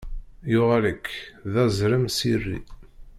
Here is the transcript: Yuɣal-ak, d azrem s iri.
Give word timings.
Yuɣal-ak, 0.51 1.05
d 1.51 1.53
azrem 1.63 2.05
s 2.17 2.19
iri. 2.33 2.57